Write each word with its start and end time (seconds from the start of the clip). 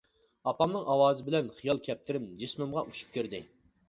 ئاپامنىڭ 0.51 0.87
ئاۋازى 0.93 1.25
بىلەن 1.27 1.51
خىيال 1.57 1.81
كەپتىرىم 1.87 2.25
جىسمىمغا 2.45 2.85
ئۇچۇپ 2.89 3.13
كىردى. 3.19 3.43